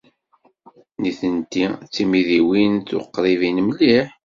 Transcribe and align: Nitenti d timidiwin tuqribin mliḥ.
Nitenti 1.01 1.63
d 1.83 1.87
timidiwin 1.93 2.73
tuqribin 2.87 3.57
mliḥ. 3.67 4.07